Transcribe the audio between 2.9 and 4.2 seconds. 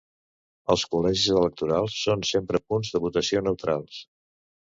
de votació neutrals.